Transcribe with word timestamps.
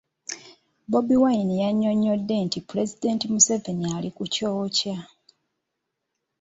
Bobi 0.91 1.15
Wine 1.23 1.53
yannyonnyodde 1.63 2.35
nti 2.45 2.59
Pulezidenti 2.69 3.25
Museveni 3.33 3.85
ali 3.97 4.09
ku 4.17 4.23
kyokya 4.33 4.97